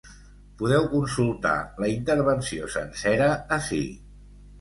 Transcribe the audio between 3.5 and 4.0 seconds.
ací.